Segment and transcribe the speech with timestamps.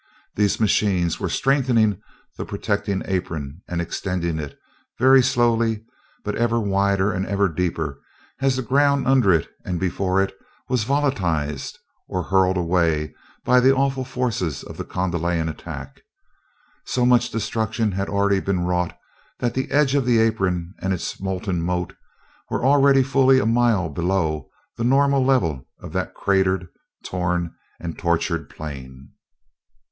[0.33, 2.01] These machines were strengthening
[2.35, 4.57] the protecting apron and extending it,
[4.97, 5.83] very slowly,
[6.23, 8.01] but ever wider and ever deeper
[8.39, 10.33] as the ground under it and before it
[10.67, 11.77] was volatilized
[12.07, 13.13] or hurled away
[13.45, 16.01] by the awful forces of the Kondalian attack.
[16.83, 18.97] So much destruction had already been wrought
[19.37, 21.93] that the edge of the apron and its molten moat
[22.49, 26.69] were already fully a mile below the normal level of that cratered,
[27.05, 29.11] torn, and tortured plain.